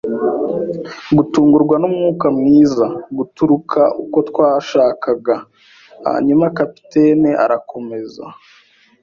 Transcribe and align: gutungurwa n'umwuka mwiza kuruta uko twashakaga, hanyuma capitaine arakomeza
gutungurwa 1.17 1.75
n'umwuka 1.81 2.25
mwiza 2.37 2.85
kuruta 3.35 3.81
uko 4.03 4.17
twashakaga, 4.29 5.35
hanyuma 6.07 6.45
capitaine 6.57 7.29
arakomeza 7.43 8.23